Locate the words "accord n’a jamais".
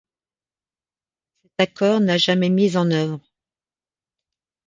1.59-2.49